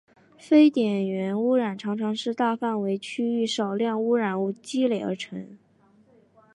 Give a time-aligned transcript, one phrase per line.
[0.39, 5.59] 非点源污染常常是大范围区域少量污染物累积而成。